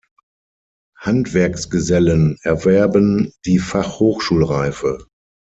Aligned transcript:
Handwerksgesellen 0.99 2.39
erwerben 2.41 3.31
die 3.45 3.59
Fachhochschulreife. 3.59 5.05